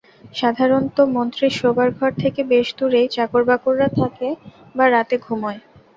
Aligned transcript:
সাধারণত 0.33 0.97
মন্ত্রীর 1.15 1.53
শোবার 1.59 1.89
ঘর 1.97 2.11
থেকে 2.15 2.41
বেশ 2.51 2.67
দূরেই 2.77 3.07
চাকরবাকররা 3.09 3.87
থাকে 3.99 4.27
বা 4.75 4.85
রাতে 4.87 5.15
ঘুমোয়। 5.19 5.59